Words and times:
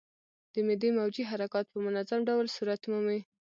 د 0.53 0.55
معدې 0.65 0.89
موجې 0.97 1.23
حرکات 1.31 1.65
په 1.69 1.77
منظم 1.85 2.19
ډول 2.29 2.45
صورت 2.55 2.81
مومي. 2.91 3.19